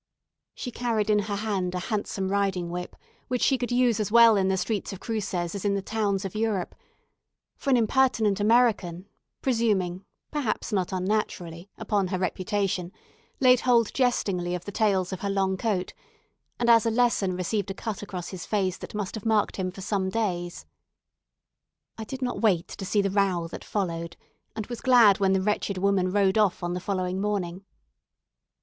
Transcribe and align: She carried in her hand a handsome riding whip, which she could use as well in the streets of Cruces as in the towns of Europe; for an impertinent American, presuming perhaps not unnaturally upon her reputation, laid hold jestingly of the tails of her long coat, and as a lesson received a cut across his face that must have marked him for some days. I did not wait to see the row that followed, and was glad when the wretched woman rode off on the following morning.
She 0.55 0.71
carried 0.71 1.11
in 1.11 1.19
her 1.19 1.35
hand 1.35 1.75
a 1.75 1.79
handsome 1.93 2.29
riding 2.29 2.71
whip, 2.71 2.95
which 3.27 3.43
she 3.43 3.55
could 3.55 3.71
use 3.71 3.99
as 3.99 4.11
well 4.11 4.35
in 4.35 4.47
the 4.47 4.57
streets 4.57 4.91
of 4.91 4.99
Cruces 4.99 5.53
as 5.53 5.63
in 5.63 5.75
the 5.75 5.81
towns 5.83 6.25
of 6.25 6.33
Europe; 6.33 6.73
for 7.55 7.69
an 7.69 7.77
impertinent 7.77 8.39
American, 8.39 9.07
presuming 9.43 10.03
perhaps 10.31 10.73
not 10.73 10.91
unnaturally 10.91 11.69
upon 11.77 12.07
her 12.07 12.17
reputation, 12.17 12.91
laid 13.39 13.59
hold 13.59 13.93
jestingly 13.93 14.55
of 14.55 14.65
the 14.65 14.71
tails 14.71 15.13
of 15.13 15.19
her 15.19 15.29
long 15.29 15.55
coat, 15.55 15.93
and 16.57 16.67
as 16.67 16.87
a 16.87 16.89
lesson 16.89 17.35
received 17.35 17.69
a 17.69 17.75
cut 17.75 18.01
across 18.01 18.29
his 18.29 18.43
face 18.43 18.79
that 18.79 18.95
must 18.95 19.13
have 19.13 19.23
marked 19.23 19.57
him 19.57 19.69
for 19.69 19.81
some 19.81 20.09
days. 20.09 20.65
I 21.99 22.05
did 22.05 22.23
not 22.23 22.41
wait 22.41 22.69
to 22.69 22.85
see 22.85 23.03
the 23.03 23.11
row 23.11 23.47
that 23.49 23.63
followed, 23.63 24.17
and 24.55 24.65
was 24.65 24.81
glad 24.81 25.19
when 25.19 25.33
the 25.33 25.41
wretched 25.43 25.77
woman 25.77 26.09
rode 26.11 26.39
off 26.39 26.63
on 26.63 26.73
the 26.73 26.79
following 26.79 27.21
morning. 27.21 27.63